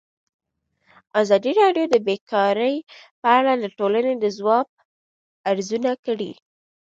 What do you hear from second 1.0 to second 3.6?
ازادي راډیو د بیکاري په اړه